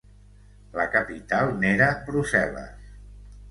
La 0.77 0.85
capital 0.95 1.53
n'era 1.61 1.91
Brussel·les. 2.09 2.91